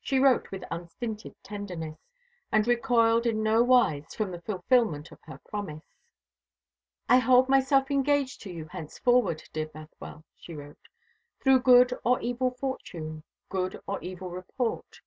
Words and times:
She 0.00 0.18
wrote 0.18 0.50
with 0.50 0.64
unstinted 0.72 1.36
tenderness, 1.44 2.00
and 2.50 2.66
recoiled 2.66 3.26
in 3.26 3.44
nowise 3.44 4.12
from 4.12 4.32
the 4.32 4.40
fulfilment 4.40 5.12
of 5.12 5.20
her 5.22 5.38
promise. 5.48 5.84
"I 7.08 7.18
hold 7.18 7.48
myself 7.48 7.88
engaged 7.88 8.42
to 8.42 8.50
you 8.52 8.64
henceforward, 8.66 9.44
dear 9.52 9.66
Bothwell," 9.68 10.24
she 10.34 10.54
wrote, 10.56 10.88
"through 11.40 11.60
good 11.60 11.96
or 12.02 12.20
evil 12.20 12.50
fortune, 12.58 13.22
good 13.48 13.80
or 13.86 14.02
evil 14.02 14.30
report. 14.30 15.00